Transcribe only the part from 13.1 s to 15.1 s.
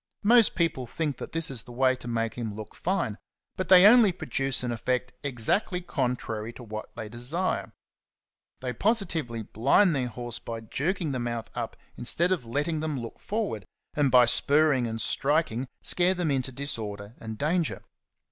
forward, and by spurring and